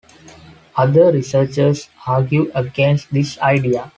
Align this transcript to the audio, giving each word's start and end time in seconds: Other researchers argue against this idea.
Other 0.77 1.11
researchers 1.11 1.87
argue 2.07 2.51
against 2.55 3.13
this 3.13 3.37
idea. 3.37 3.87